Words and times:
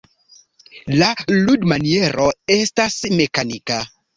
La 1.01 1.09
ludmaniero 1.41 2.27
estas 2.59 2.99
mekanika. 3.21 3.83